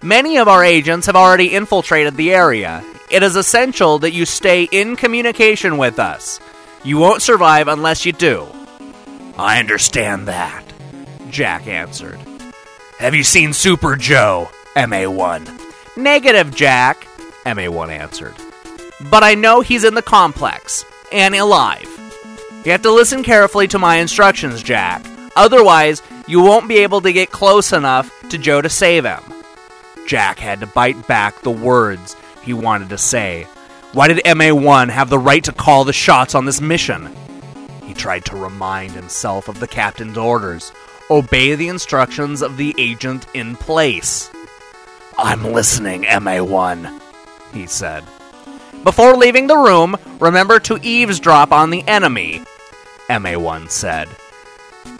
Many 0.03 0.37
of 0.37 0.47
our 0.47 0.63
agents 0.63 1.07
have 1.07 1.15
already 1.15 1.55
infiltrated 1.55 2.17
the 2.17 2.35
area. 2.35 2.83
It 3.09 3.23
is 3.23 3.35
essential 3.35 3.97
that 3.97 4.13
you 4.13 4.27
stay 4.27 4.65
in 4.71 4.95
communication 4.95 5.79
with 5.79 5.97
us. 5.97 6.39
You 6.83 6.99
won't 6.99 7.23
survive 7.23 7.67
unless 7.67 8.05
you 8.05 8.11
do. 8.11 8.45
I 9.39 9.59
understand 9.59 10.27
that, 10.27 10.62
Jack 11.33 11.65
answered. 11.65 12.19
Have 12.99 13.15
you 13.15 13.23
seen 13.23 13.53
Super 13.53 13.95
Joe, 13.95 14.49
MA1? 14.75 15.97
Negative, 15.97 16.53
Jack, 16.53 17.07
MA1 17.43 17.89
answered. 17.89 18.35
But 19.09 19.23
I 19.23 19.33
know 19.33 19.61
he's 19.61 19.83
in 19.83 19.95
the 19.95 20.03
complex, 20.03 20.85
and 21.11 21.33
alive. 21.33 21.89
You 22.63 22.71
have 22.71 22.83
to 22.83 22.91
listen 22.91 23.23
carefully 23.23 23.67
to 23.69 23.79
my 23.79 23.95
instructions, 23.95 24.61
Jack. 24.61 25.03
Otherwise, 25.35 26.03
you 26.27 26.39
won't 26.39 26.69
be 26.69 26.77
able 26.77 27.01
to 27.01 27.11
get 27.11 27.31
close 27.31 27.73
enough 27.73 28.13
to 28.29 28.37
Joe 28.37 28.61
to 28.61 28.69
save 28.69 29.03
him. 29.03 29.23
Jack 30.05 30.37
had 30.37 30.59
to 30.59 30.67
bite 30.67 31.07
back 31.07 31.41
the 31.41 31.49
words 31.49 32.15
he 32.43 32.53
wanted 32.53 32.89
to 32.89 32.97
say. 32.99 33.47
Why 33.93 34.07
did 34.07 34.23
MA1 34.23 34.89
have 34.89 35.09
the 35.09 35.17
right 35.17 35.43
to 35.45 35.51
call 35.51 35.83
the 35.83 35.93
shots 35.93 36.35
on 36.35 36.45
this 36.45 36.61
mission? 36.61 37.09
He 37.85 37.95
tried 37.95 38.25
to 38.25 38.35
remind 38.35 38.91
himself 38.91 39.47
of 39.47 39.59
the 39.59 39.67
captain's 39.67 40.17
orders 40.17 40.71
obey 41.09 41.55
the 41.55 41.67
instructions 41.67 42.41
of 42.41 42.57
the 42.57 42.73
agent 42.77 43.25
in 43.33 43.55
place. 43.55 44.31
I'm 45.17 45.43
listening, 45.43 46.03
MA1, 46.03 47.01
he 47.53 47.67
said. 47.67 48.03
Before 48.83 49.15
leaving 49.15 49.47
the 49.47 49.57
room, 49.57 49.95
remember 50.19 50.59
to 50.61 50.79
eavesdrop 50.81 51.51
on 51.51 51.69
the 51.69 51.87
enemy, 51.87 52.41
MA1 53.09 53.69
said. 53.69 54.09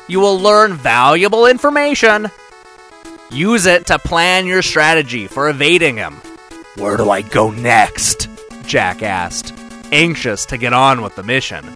You 0.08 0.20
will 0.20 0.40
learn 0.40 0.74
valuable 0.74 1.46
information. 1.48 2.30
Use 3.32 3.66
it 3.66 3.88
to 3.88 4.00
plan 4.00 4.46
your 4.46 4.62
strategy 4.62 5.28
for 5.28 5.50
evading 5.50 5.98
him. 5.98 6.16
Where 6.76 6.98
do 6.98 7.10
I 7.10 7.22
go 7.22 7.52
next? 7.52 8.30
Jack 8.66 9.04
asked, 9.04 9.54
anxious 9.92 10.46
to 10.48 10.58
get 10.58 10.74
on 10.74 11.02
with 11.02 11.16
the 11.16 11.24
mission. 11.24 11.76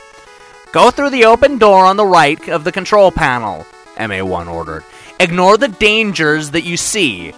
Go 0.72 0.92
through 0.92 1.10
the 1.12 1.26
open 1.26 1.58
door 1.58 1.86
on 1.86 1.98
the 1.98 2.06
right 2.06 2.48
of 2.50 2.64
the 2.64 2.72
control 2.72 3.12
panel, 3.12 3.66
MA1 3.98 4.48
ordered. 4.48 4.84
Ignore 5.20 5.58
the 5.58 5.68
dangers 5.68 6.52
that 6.52 6.64
you 6.64 6.78
see. 6.78 7.34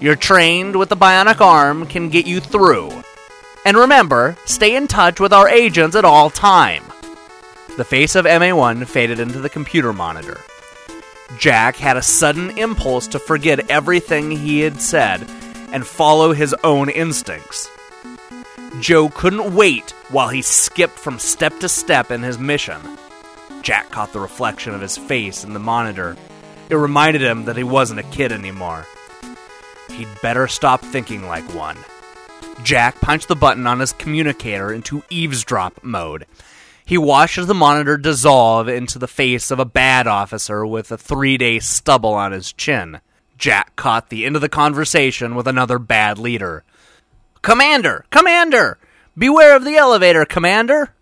You're 0.00 0.16
trained 0.16 0.76
with 0.76 0.88
the 0.88 0.96
bionic 0.96 1.40
arm 1.40 1.86
can 1.86 2.08
get 2.08 2.26
you 2.26 2.40
through. 2.40 2.90
And 3.64 3.76
remember, 3.76 4.36
stay 4.44 4.74
in 4.74 4.88
touch 4.88 5.20
with 5.20 5.32
our 5.32 5.48
agents 5.48 5.94
at 5.94 6.04
all 6.04 6.30
time. 6.30 6.82
The 7.76 7.84
face 7.84 8.16
of 8.16 8.26
MA1 8.26 8.86
faded 8.86 9.20
into 9.20 9.40
the 9.40 9.48
computer 9.48 9.92
monitor. 9.92 10.40
Jack 11.38 11.76
had 11.76 11.96
a 11.96 12.02
sudden 12.02 12.58
impulse 12.58 13.06
to 13.08 13.18
forget 13.18 13.70
everything 13.70 14.30
he 14.30 14.60
had 14.60 14.80
said 14.80 15.22
and 15.72 15.86
follow 15.86 16.32
his 16.32 16.54
own 16.64 16.90
instincts. 16.90 17.68
Joe 18.80 19.08
couldn't 19.08 19.54
wait 19.54 19.90
while 20.10 20.28
he 20.28 20.42
skipped 20.42 20.98
from 20.98 21.18
step 21.18 21.58
to 21.60 21.68
step 21.68 22.10
in 22.10 22.22
his 22.22 22.38
mission. 22.38 22.80
Jack 23.62 23.90
caught 23.90 24.12
the 24.12 24.20
reflection 24.20 24.74
of 24.74 24.80
his 24.80 24.96
face 24.96 25.44
in 25.44 25.52
the 25.52 25.60
monitor. 25.60 26.16
It 26.68 26.74
reminded 26.74 27.22
him 27.22 27.44
that 27.44 27.56
he 27.56 27.64
wasn't 27.64 28.00
a 28.00 28.04
kid 28.04 28.32
anymore. 28.32 28.86
He'd 29.90 30.08
better 30.20 30.48
stop 30.48 30.80
thinking 30.80 31.26
like 31.26 31.44
one. 31.54 31.78
Jack 32.64 33.00
punched 33.00 33.28
the 33.28 33.36
button 33.36 33.66
on 33.66 33.80
his 33.80 33.92
communicator 33.92 34.72
into 34.72 35.02
eavesdrop 35.10 35.82
mode. 35.82 36.26
He 36.84 36.98
watched 36.98 37.38
as 37.38 37.46
the 37.46 37.54
monitor 37.54 37.96
dissolve 37.96 38.68
into 38.68 38.98
the 38.98 39.08
face 39.08 39.50
of 39.50 39.58
a 39.60 39.64
bad 39.64 40.06
officer 40.06 40.66
with 40.66 40.90
a 40.90 40.98
three 40.98 41.36
day 41.36 41.58
stubble 41.60 42.14
on 42.14 42.32
his 42.32 42.52
chin. 42.52 43.00
Jack 43.38 43.76
caught 43.76 44.10
the 44.10 44.24
end 44.24 44.36
of 44.36 44.42
the 44.42 44.48
conversation 44.48 45.34
with 45.34 45.46
another 45.46 45.78
bad 45.78 46.18
leader. 46.18 46.64
Commander! 47.42 48.04
Commander! 48.10 48.78
Beware 49.16 49.56
of 49.56 49.64
the 49.64 49.76
elevator, 49.76 50.24
Commander! 50.24 50.94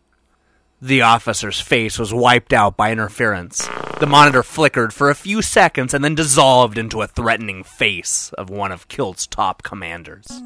The 0.83 1.03
officer's 1.03 1.61
face 1.61 1.99
was 1.99 2.15
wiped 2.15 2.55
out 2.55 2.75
by 2.75 2.91
interference. 2.91 3.69
The 3.99 4.07
monitor 4.07 4.43
flickered 4.43 4.95
for 4.95 5.11
a 5.11 5.15
few 5.15 5.43
seconds 5.43 5.93
and 5.93 6.03
then 6.03 6.15
dissolved 6.15 6.79
into 6.79 7.03
a 7.03 7.07
threatening 7.07 7.65
face 7.65 8.33
of 8.39 8.49
one 8.49 8.73
of 8.73 8.89
Killt's 8.89 9.27
top 9.27 9.63
commanders. 9.63 10.41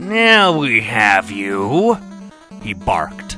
Now 0.00 0.58
we 0.58 0.80
have 0.80 1.30
you, 1.30 1.98
he 2.62 2.74
barked. 2.74 3.36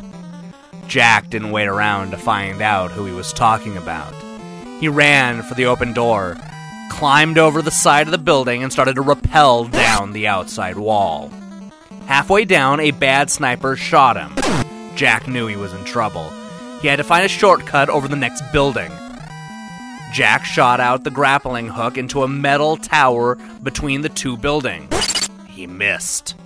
Jack 0.87 1.29
didn't 1.29 1.50
wait 1.50 1.69
around 1.69 2.12
to 2.12 2.17
find 2.17 2.62
out 2.62 2.91
who 2.91 3.05
he 3.05 3.12
was 3.12 3.35
talking 3.35 3.76
about. 3.76 4.14
He 4.81 4.88
ran 4.88 5.43
for 5.43 5.55
the 5.55 5.67
open 5.67 5.93
door, 5.93 6.38
climbed 6.88 7.37
over 7.37 7.61
the 7.61 7.71
side 7.71 8.07
of 8.07 8.12
the 8.12 8.17
building, 8.17 8.62
and 8.62 8.73
started 8.73 8.95
to 8.95 9.03
rappel 9.03 9.64
down 9.64 10.12
the 10.12 10.29
outside 10.29 10.79
wall. 10.79 11.31
Halfway 12.07 12.47
down, 12.47 12.81
a 12.81 12.91
bad 12.91 13.31
sniper 13.31 13.76
shot 13.76 14.17
him. 14.17 14.74
Jack 14.97 15.27
knew 15.27 15.47
he 15.47 15.57
was 15.57 15.73
in 15.73 15.85
trouble. 15.85 16.31
He 16.81 16.89
had 16.89 16.97
to 16.97 17.05
find 17.05 17.25
a 17.25 17.29
shortcut 17.29 17.89
over 17.89 18.09
the 18.09 18.17
next 18.17 18.43
building. 18.53 18.91
Jack 20.13 20.45
shot 20.45 20.79
out 20.81 21.03
the 21.03 21.11
grappling 21.11 21.69
hook 21.69 21.99
into 21.99 22.23
a 22.23 22.29
metal 22.29 22.77
tower 22.77 23.35
between 23.63 24.03
the 24.03 24.09
two 24.09 24.37
buildings. 24.37 25.29
he 25.49 25.67
missed. 25.67 26.37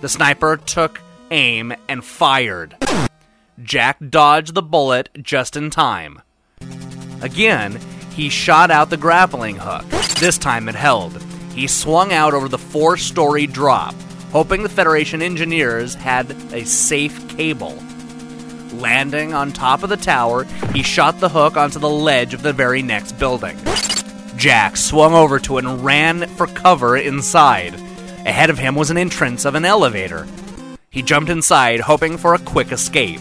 The 0.00 0.08
sniper 0.08 0.56
took 0.56 1.00
aim 1.30 1.74
and 1.88 2.04
fired. 2.04 2.76
Jack 3.62 3.98
dodged 4.10 4.54
the 4.54 4.62
bullet 4.62 5.08
just 5.22 5.56
in 5.56 5.70
time. 5.70 6.20
Again, 7.22 7.78
he 8.10 8.28
shot 8.28 8.70
out 8.70 8.90
the 8.90 8.96
grappling 8.96 9.56
hook. 9.56 9.84
This 10.18 10.38
time 10.38 10.68
it 10.68 10.74
held. 10.74 11.22
He 11.54 11.66
swung 11.66 12.12
out 12.12 12.34
over 12.34 12.48
the 12.48 12.58
four 12.58 12.96
story 12.96 13.46
drop, 13.46 13.94
hoping 14.34 14.64
the 14.64 14.68
Federation 14.68 15.22
engineers 15.22 15.94
had 15.94 16.28
a 16.52 16.64
safe 16.64 17.28
cable. 17.36 17.78
Landing 18.72 19.32
on 19.32 19.52
top 19.52 19.84
of 19.84 19.90
the 19.90 19.96
tower, 19.96 20.42
he 20.74 20.82
shot 20.82 21.20
the 21.20 21.28
hook 21.28 21.56
onto 21.56 21.78
the 21.78 21.88
ledge 21.88 22.34
of 22.34 22.42
the 22.42 22.52
very 22.52 22.82
next 22.82 23.12
building. 23.12 23.56
Jack 24.36 24.76
swung 24.76 25.14
over 25.14 25.38
to 25.38 25.58
it 25.58 25.64
and 25.64 25.84
ran 25.84 26.26
for 26.30 26.48
cover 26.48 26.96
inside. 26.96 27.74
Ahead 28.26 28.50
of 28.50 28.58
him 28.58 28.74
was 28.74 28.90
an 28.90 28.98
entrance 28.98 29.44
of 29.44 29.54
an 29.54 29.64
elevator. 29.64 30.26
He 30.90 31.02
jumped 31.02 31.30
inside, 31.30 31.78
hoping 31.78 32.18
for 32.18 32.34
a 32.34 32.40
quick 32.40 32.72
escape. 32.72 33.20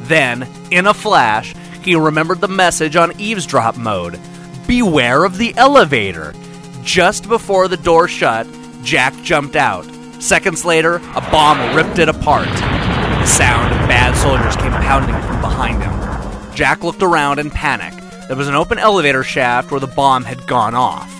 Then, 0.00 0.46
in 0.70 0.86
a 0.86 0.92
flash, 0.92 1.54
he 1.82 1.96
remembered 1.96 2.42
the 2.42 2.48
message 2.48 2.94
on 2.94 3.18
eavesdrop 3.18 3.78
mode 3.78 4.20
Beware 4.66 5.24
of 5.24 5.38
the 5.38 5.54
elevator! 5.56 6.34
Just 6.82 7.26
before 7.26 7.68
the 7.68 7.78
door 7.78 8.06
shut, 8.06 8.46
Jack 8.82 9.14
jumped 9.22 9.56
out. 9.56 9.86
Seconds 10.22 10.64
later, 10.64 10.94
a 11.16 11.20
bomb 11.32 11.74
ripped 11.74 11.98
it 11.98 12.08
apart. 12.08 12.46
The 12.46 13.26
sound 13.26 13.74
of 13.74 13.88
bad 13.88 14.14
soldiers 14.16 14.54
came 14.54 14.70
pounding 14.70 15.20
from 15.22 15.40
behind 15.40 15.82
him. 15.82 16.54
Jack 16.54 16.84
looked 16.84 17.02
around 17.02 17.40
in 17.40 17.50
panic. 17.50 17.92
There 18.28 18.36
was 18.36 18.46
an 18.46 18.54
open 18.54 18.78
elevator 18.78 19.24
shaft 19.24 19.72
where 19.72 19.80
the 19.80 19.88
bomb 19.88 20.22
had 20.22 20.46
gone 20.46 20.76
off. 20.76 21.12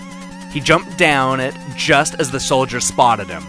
He 0.53 0.61
jumped 0.61 0.99
down 0.99 1.41
it 1.41 1.53
just 1.77 2.15
as 2.21 2.31
the 2.31 2.39
soldiers 2.39 2.85
spotted 2.85 3.27
him. 3.27 3.43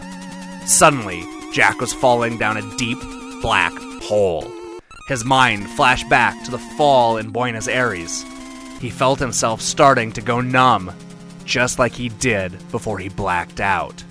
Suddenly, 0.66 1.24
Jack 1.54 1.80
was 1.80 1.94
falling 1.94 2.40
down 2.40 2.58
a 2.58 2.78
deep, 2.78 2.98
black 3.44 3.74
hole. 4.02 4.52
His 5.08 5.24
mind 5.24 5.70
flashed 5.70 6.10
back 6.10 6.44
to 6.46 6.52
the 6.52 6.58
fall 6.58 7.18
in 7.18 7.30
Buenos 7.30 7.68
Aires. 7.68 8.26
He 8.82 8.90
felt 8.90 9.20
himself 9.20 9.62
starting 9.62 10.14
to 10.14 10.22
go 10.22 10.42
numb, 10.42 10.92
just 11.46 11.78
like 11.78 11.92
he 11.92 12.10
did 12.10 12.58
before 12.72 12.98
he 12.98 13.10
blacked 13.10 13.60
out. 13.60 14.04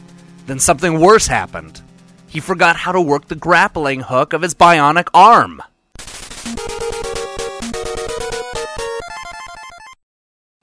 Then 0.47 0.59
something 0.59 1.01
worse 1.01 1.27
happened. 1.27 1.83
He 2.27 2.41
forgot 2.41 2.77
how 2.77 2.93
to 2.93 3.01
work 3.01 3.29
the 3.29 3.35
grappling 3.35 4.01
hook 4.01 4.33
of 4.33 4.43
his 4.43 4.55
bionic 4.55 5.09
arm. 5.13 5.63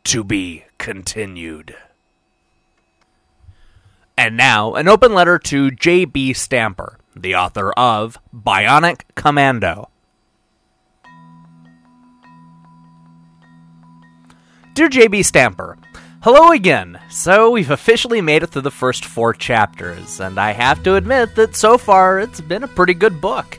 To 0.06 0.24
be 0.24 0.66
continued. 0.78 1.76
And 4.18 4.36
now, 4.36 4.74
an 4.74 4.88
open 4.88 5.14
letter 5.14 5.40
to 5.40 5.72
J.B. 5.72 6.34
Stamper, 6.34 6.98
the 7.16 7.36
author 7.36 7.72
of 7.74 8.18
Bionic 8.36 9.02
Commando. 9.16 9.90
Dear 14.74 14.90
J.B. 14.90 15.24
Stamper, 15.24 15.78
Hello 16.22 16.52
again! 16.52 17.00
So, 17.08 17.52
we've 17.52 17.72
officially 17.72 18.20
made 18.20 18.44
it 18.44 18.48
through 18.48 18.64
the 18.64 18.72
first 18.72 19.06
four 19.06 19.34
chapters, 19.34 20.20
and 20.20 20.38
I 20.38 20.52
have 20.52 20.84
to 20.84 20.96
admit 20.96 21.36
that 21.36 21.56
so 21.56 21.78
far 21.78 22.20
it's 22.20 22.42
been 22.42 22.64
a 22.64 22.68
pretty 22.68 22.94
good 22.94 23.22
book. 23.22 23.58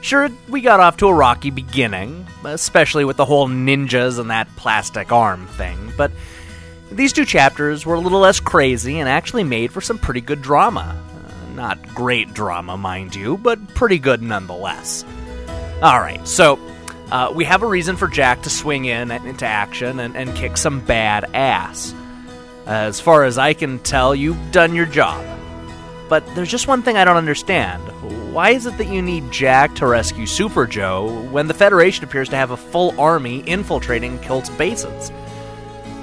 Sure, 0.00 0.30
we 0.48 0.62
got 0.62 0.80
off 0.80 0.96
to 0.96 1.08
a 1.08 1.14
rocky 1.14 1.50
beginning, 1.50 2.26
especially 2.42 3.04
with 3.04 3.18
the 3.18 3.26
whole 3.26 3.48
ninjas 3.48 4.18
and 4.18 4.30
that 4.30 4.48
plastic 4.56 5.12
arm 5.12 5.46
thing, 5.46 5.92
but 5.94 6.10
these 6.90 7.12
two 7.12 7.26
chapters 7.26 7.84
were 7.84 7.96
a 7.96 8.00
little 8.00 8.20
less 8.20 8.40
crazy 8.40 8.98
and 8.98 9.06
actually 9.06 9.44
made 9.44 9.70
for 9.70 9.82
some 9.82 9.98
pretty 9.98 10.22
good 10.22 10.40
drama. 10.40 10.98
Uh, 10.98 11.54
not 11.54 11.86
great 11.88 12.32
drama, 12.32 12.78
mind 12.78 13.14
you, 13.14 13.36
but 13.36 13.74
pretty 13.74 13.98
good 13.98 14.22
nonetheless. 14.22 15.04
Alright, 15.82 16.26
so 16.26 16.58
uh, 17.10 17.32
we 17.34 17.44
have 17.44 17.62
a 17.62 17.66
reason 17.66 17.96
for 17.96 18.08
Jack 18.08 18.42
to 18.42 18.50
swing 18.50 18.84
in 18.84 19.10
into 19.10 19.46
action 19.46 20.00
and, 20.00 20.16
and 20.16 20.34
kick 20.34 20.56
some 20.56 20.80
bad 20.80 21.24
ass. 21.34 21.94
As 22.66 23.00
far 23.00 23.24
as 23.24 23.36
I 23.36 23.52
can 23.52 23.78
tell, 23.78 24.14
you've 24.14 24.52
done 24.52 24.74
your 24.74 24.86
job. 24.86 25.24
But 26.08 26.26
there's 26.34 26.50
just 26.50 26.68
one 26.68 26.82
thing 26.82 26.96
I 26.96 27.04
don't 27.04 27.16
understand. 27.16 27.82
Why 28.32 28.50
is 28.50 28.66
it 28.66 28.78
that 28.78 28.88
you 28.88 29.00
need 29.00 29.30
Jack 29.30 29.74
to 29.76 29.86
rescue 29.86 30.26
Super 30.26 30.66
Joe 30.66 31.22
when 31.30 31.46
the 31.46 31.54
Federation 31.54 32.04
appears 32.04 32.28
to 32.30 32.36
have 32.36 32.50
a 32.50 32.56
full 32.56 32.98
army 33.00 33.40
infiltrating 33.40 34.18
Killt's 34.18 34.50
bases? 34.50 35.10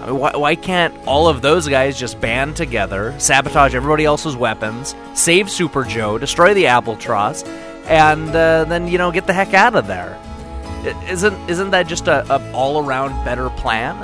I 0.02 0.08
mean, 0.08 0.18
why, 0.18 0.36
why 0.36 0.56
can't 0.56 0.96
all 1.06 1.28
of 1.28 1.42
those 1.42 1.68
guys 1.68 2.00
just 2.00 2.20
band 2.20 2.56
together, 2.56 3.14
sabotage 3.20 3.76
everybody 3.76 4.06
else's 4.06 4.36
weapons, 4.36 4.96
save 5.14 5.50
Super 5.50 5.84
Joe, 5.84 6.18
destroy 6.18 6.54
the 6.54 6.68
Albatross, 6.68 7.44
and 7.86 8.30
uh, 8.30 8.66
then, 8.66 8.88
you 8.88 8.98
know, 8.98 9.12
get 9.12 9.28
the 9.28 9.34
heck 9.34 9.54
out 9.54 9.76
of 9.76 9.88
there? 9.88 10.18
Isn't 10.86 11.50
isn't 11.50 11.72
that 11.72 11.88
just 11.88 12.08
a, 12.08 12.26
a 12.34 12.52
all 12.54 12.84
around 12.84 13.24
better 13.24 13.50
plan? 13.50 13.96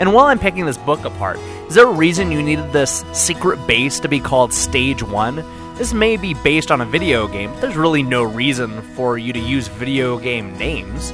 And 0.00 0.14
while 0.14 0.26
I'm 0.26 0.38
picking 0.38 0.64
this 0.64 0.78
book 0.78 1.04
apart, 1.04 1.38
is 1.68 1.74
there 1.74 1.86
a 1.86 1.92
reason 1.92 2.32
you 2.32 2.42
needed 2.42 2.72
this 2.72 3.04
secret 3.12 3.66
base 3.66 4.00
to 4.00 4.08
be 4.08 4.20
called 4.20 4.52
Stage 4.52 5.02
1? 5.02 5.44
This 5.76 5.92
may 5.92 6.16
be 6.16 6.34
based 6.34 6.70
on 6.70 6.80
a 6.80 6.84
video 6.84 7.28
game, 7.28 7.52
but 7.52 7.60
there's 7.60 7.76
really 7.76 8.02
no 8.02 8.22
reason 8.22 8.82
for 8.94 9.18
you 9.18 9.32
to 9.32 9.38
use 9.38 9.68
video 9.68 10.18
game 10.18 10.56
names. 10.56 11.12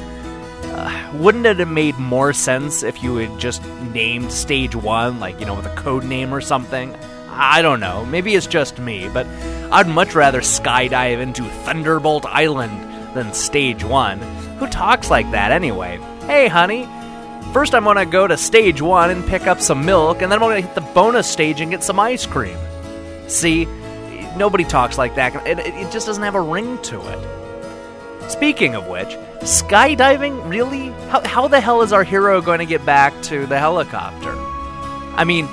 Uh, 0.64 1.12
wouldn't 1.14 1.44
it 1.44 1.58
have 1.58 1.68
made 1.68 1.98
more 1.98 2.32
sense 2.32 2.82
if 2.82 3.02
you 3.02 3.16
had 3.16 3.38
just 3.38 3.64
named 3.92 4.32
Stage 4.32 4.74
1, 4.76 5.20
like, 5.20 5.38
you 5.40 5.46
know, 5.46 5.54
with 5.54 5.66
a 5.66 5.74
code 5.74 6.04
name 6.04 6.32
or 6.32 6.40
something? 6.40 6.94
I 7.28 7.62
don't 7.62 7.80
know. 7.80 8.04
Maybe 8.04 8.34
it's 8.34 8.46
just 8.46 8.78
me, 8.78 9.08
but 9.08 9.26
I'd 9.70 9.86
much 9.86 10.14
rather 10.14 10.40
skydive 10.40 11.20
into 11.20 11.44
Thunderbolt 11.44 12.26
Island 12.26 12.87
than 13.18 13.34
stage 13.34 13.84
one. 13.84 14.18
Who 14.58 14.66
talks 14.68 15.10
like 15.10 15.30
that 15.32 15.50
anyway? 15.50 15.98
Hey, 16.26 16.48
honey, 16.48 16.84
first 17.52 17.74
I'm 17.74 17.84
gonna 17.84 18.06
go 18.06 18.26
to 18.26 18.36
stage 18.36 18.80
one 18.80 19.10
and 19.10 19.26
pick 19.26 19.46
up 19.46 19.60
some 19.60 19.84
milk, 19.84 20.22
and 20.22 20.30
then 20.30 20.40
I'm 20.40 20.48
gonna 20.48 20.60
hit 20.60 20.74
the 20.74 20.92
bonus 20.92 21.28
stage 21.28 21.60
and 21.60 21.70
get 21.70 21.82
some 21.82 21.98
ice 21.98 22.26
cream. 22.26 22.56
See, 23.26 23.66
nobody 24.36 24.64
talks 24.64 24.98
like 24.98 25.16
that. 25.16 25.46
It, 25.46 25.58
it 25.58 25.90
just 25.90 26.06
doesn't 26.06 26.22
have 26.22 26.34
a 26.36 26.40
ring 26.40 26.80
to 26.82 27.00
it. 27.00 28.30
Speaking 28.30 28.74
of 28.74 28.86
which, 28.86 29.08
skydiving? 29.40 30.48
Really? 30.48 30.88
How, 31.08 31.26
how 31.26 31.48
the 31.48 31.60
hell 31.60 31.82
is 31.82 31.92
our 31.92 32.04
hero 32.04 32.40
going 32.40 32.58
to 32.58 32.66
get 32.66 32.84
back 32.84 33.20
to 33.24 33.46
the 33.46 33.58
helicopter? 33.58 34.34
I 35.16 35.24
mean, 35.24 35.48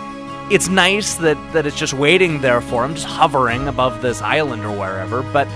it's 0.51 0.67
nice 0.67 1.15
that, 1.15 1.37
that 1.53 1.65
it's 1.65 1.77
just 1.77 1.93
waiting 1.93 2.41
there 2.41 2.61
for 2.61 2.85
him, 2.85 2.93
just 2.93 3.07
hovering 3.07 3.67
above 3.67 4.01
this 4.01 4.21
island 4.21 4.63
or 4.65 4.77
wherever, 4.77 5.23
but 5.23 5.47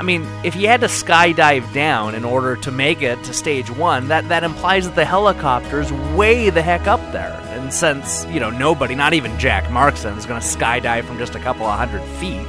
I 0.00 0.02
mean, 0.02 0.26
if 0.42 0.54
he 0.54 0.64
had 0.64 0.80
to 0.80 0.86
skydive 0.86 1.74
down 1.74 2.14
in 2.14 2.24
order 2.24 2.56
to 2.56 2.72
make 2.72 3.02
it 3.02 3.22
to 3.24 3.34
stage 3.34 3.70
one, 3.70 4.08
that, 4.08 4.26
that 4.30 4.44
implies 4.44 4.86
that 4.86 4.94
the 4.94 5.04
helicopter's 5.04 5.92
way 6.16 6.48
the 6.48 6.62
heck 6.62 6.86
up 6.86 7.00
there. 7.12 7.38
And 7.50 7.70
since, 7.70 8.24
you 8.30 8.40
know, 8.40 8.48
nobody, 8.48 8.94
not 8.94 9.12
even 9.12 9.38
Jack 9.38 9.64
Markson, 9.64 10.16
is 10.16 10.24
going 10.24 10.40
to 10.40 10.46
skydive 10.46 11.04
from 11.04 11.18
just 11.18 11.34
a 11.34 11.38
couple 11.38 11.66
of 11.66 11.78
hundred 11.78 12.02
feet. 12.18 12.48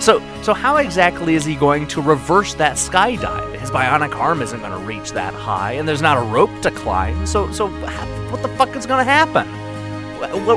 So, 0.00 0.22
so 0.40 0.54
how 0.54 0.78
exactly 0.78 1.34
is 1.34 1.44
he 1.44 1.56
going 1.56 1.88
to 1.88 2.00
reverse 2.00 2.54
that 2.54 2.76
skydive? 2.76 3.60
His 3.60 3.70
bionic 3.70 4.16
arm 4.16 4.40
isn't 4.40 4.60
going 4.60 4.72
to 4.72 4.78
reach 4.78 5.12
that 5.12 5.34
high, 5.34 5.72
and 5.72 5.86
there's 5.86 6.00
not 6.00 6.16
a 6.16 6.22
rope 6.22 6.62
to 6.62 6.70
climb. 6.70 7.26
So, 7.26 7.52
so 7.52 7.68
what 7.68 8.40
the 8.40 8.48
fuck 8.56 8.74
is 8.76 8.86
going 8.86 9.04
to 9.04 9.12
happen? 9.12 9.46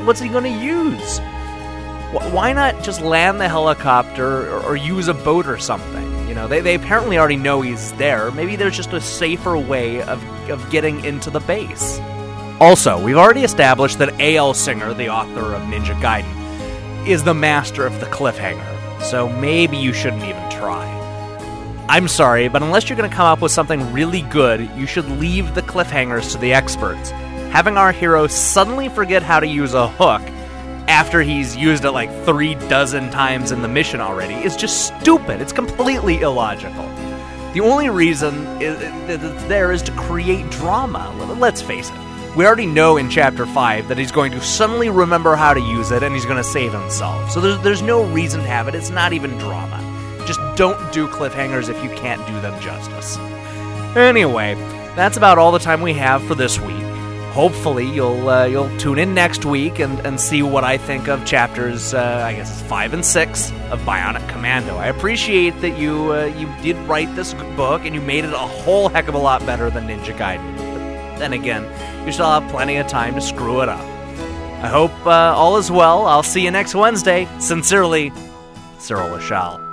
What's 0.06 0.22
he 0.22 0.30
going 0.30 0.46
to 0.46 0.64
use? 0.64 1.20
Why 2.12 2.54
not 2.54 2.84
just 2.84 3.02
land 3.02 3.42
the 3.42 3.50
helicopter 3.50 4.50
or, 4.50 4.62
or, 4.64 4.76
use 4.76 5.08
a 5.08 5.14
boat 5.14 5.48
or 5.48 5.58
something? 5.58 6.28
You 6.28 6.36
know, 6.36 6.48
they, 6.48 6.62
they 6.62 6.76
apparently 6.76 7.18
already 7.18 7.36
know 7.36 7.62
he's 7.62 7.92
there. 7.94 8.32
Maybe 8.32 8.56
there's 8.56 8.76
just 8.76 8.94
a 8.94 9.02
safer 9.02 9.58
way 9.58 10.02
of, 10.02 10.24
of 10.50 10.70
getting 10.70 11.04
into 11.04 11.30
the 11.30 11.40
base. 11.42 12.00
Also, 12.60 13.04
we've 13.04 13.18
already 13.18 13.44
established 13.44 14.00
that 14.00 14.20
A.L. 14.20 14.54
Singer, 14.54 14.94
the 14.94 15.10
author 15.10 15.54
of 15.54 15.62
Ninja 15.64 15.94
Gaiden, 16.00 17.08
is 17.08 17.24
the 17.24 17.34
master 17.34 17.86
of 17.86 18.00
the 18.00 18.06
cliffhanger, 18.08 19.02
so 19.02 19.28
maybe 19.28 19.78
you 19.78 19.92
shouldn't 19.92 20.24
even 20.24 20.50
try. 20.50 20.86
I'm 21.88 22.08
sorry, 22.08 22.48
but 22.48 22.64
unless 22.64 22.90
you're 22.90 22.98
going 22.98 23.10
to 23.10 23.16
come 23.16 23.28
up 23.28 23.42
with 23.42 23.52
something 23.52 23.94
really 23.94 24.22
good, 24.22 24.70
you 24.76 24.88
should 24.88 25.08
leave 25.20 25.54
the 25.54 25.62
cliffhangers 25.62 26.32
to 26.32 26.38
the 26.38 26.54
experts. 26.54 27.12
Having 27.52 27.78
our 27.78 27.92
hero 27.92 28.26
suddenly 28.28 28.90
forget 28.90 29.22
how 29.22 29.40
to 29.40 29.48
use 29.48 29.74
a 29.74 29.88
hook 29.88 30.22
after 30.88 31.22
he's 31.22 31.56
used 31.56 31.86
it 31.86 31.92
like 31.92 32.12
three 32.26 32.56
dozen 32.56 33.10
times 33.10 33.52
in 33.52 33.62
the 33.62 33.68
mission 33.68 34.02
already 34.02 34.36
is 34.36 34.56
just 34.56 34.88
stupid. 34.88 35.42
It's 35.42 35.54
completely 35.54 36.22
illogical. 36.22 36.88
The 37.54 37.62
only 37.62 37.90
reason 37.90 38.44
that 38.60 39.22
it's 39.24 39.44
there 39.46 39.72
is 39.72 39.82
to 39.84 39.92
create 39.94 40.50
drama. 40.52 41.12
Let's 41.40 41.62
face 41.62 41.90
it. 41.90 42.36
We 42.36 42.46
already 42.46 42.66
know 42.66 42.98
in 42.98 43.10
Chapter 43.10 43.46
5 43.46 43.88
that 43.88 43.98
he's 43.98 44.12
going 44.12 44.34
to 44.34 44.42
suddenly 44.42 44.90
remember 44.90 45.38
how 45.38 45.54
to 45.54 45.62
use 45.62 45.92
it 45.92 46.04
and 46.04 46.14
he's 46.14 46.26
going 46.26 46.36
to 46.36 46.44
save 46.44 46.74
himself. 46.74 47.32
So 47.32 47.40
there's, 47.40 47.62
there's 47.62 47.82
no 47.82 48.04
reason 48.04 48.42
to 48.42 48.48
have 48.48 48.68
it. 48.68 48.76
It's 48.76 48.90
not 48.90 49.14
even 49.14 49.38
drama. 49.38 49.82
Just 50.28 50.42
don't 50.58 50.92
do 50.92 51.08
cliffhangers 51.08 51.70
if 51.70 51.82
you 51.82 51.90
can't 51.92 52.26
do 52.28 52.34
them 52.42 52.60
justice. 52.62 53.18
Anyway, 53.96 54.56
that's 54.98 55.16
about 55.16 55.38
all 55.38 55.54
the 55.54 55.60
time 55.60 55.82
we 55.82 55.94
have 55.94 56.22
for 56.24 56.36
this 56.36 56.60
week. 56.60 56.85
Hopefully 57.36 57.86
you'll 57.86 58.30
uh, 58.30 58.46
you'll 58.46 58.76
tune 58.78 58.98
in 58.98 59.14
next 59.14 59.44
week 59.44 59.80
and, 59.80 60.00
and 60.08 60.22
see 60.22 60.42
what 60.42 60.64
I 60.64 60.78
think 60.78 61.10
of 61.10 61.26
chapters 61.26 61.94
uh, 61.94 62.24
I 62.26 62.34
guess 62.34 62.50
it's 62.50 62.62
five 62.70 62.94
and 62.94 63.06
six 63.06 63.52
of 63.72 63.82
Bionic 63.82 64.26
Commando. 64.30 64.78
I 64.78 64.88
appreciate 64.88 65.60
that 65.60 65.78
you 65.78 66.14
uh, 66.14 66.28
you 66.38 66.48
did 66.64 66.78
write 66.88 67.14
this 67.18 67.34
book 67.58 67.82
and 67.84 67.94
you 67.94 68.00
made 68.00 68.24
it 68.24 68.34
a 68.34 68.38
whole 68.38 68.88
heck 68.88 69.10
of 69.10 69.16
a 69.16 69.18
lot 69.18 69.46
better 69.46 69.70
than 69.70 69.86
Ninja 69.86 70.18
Gaiden. 70.18 70.56
But 70.56 71.20
then 71.20 71.34
again, 71.34 71.64
you 72.06 72.14
still 72.14 72.26
have 72.26 72.50
plenty 72.50 72.78
of 72.78 72.88
time 72.88 73.16
to 73.16 73.22
screw 73.22 73.60
it 73.60 73.68
up. 73.68 73.82
I 74.64 74.68
hope 74.70 74.94
uh, 75.06 75.36
all 75.36 75.58
is 75.58 75.70
well. 75.70 76.06
I'll 76.06 76.24
see 76.24 76.42
you 76.42 76.52
next 76.52 76.74
Wednesday. 76.74 77.28
Sincerely, 77.40 78.14
Cyril 78.80 79.10
Lachel. 79.10 79.65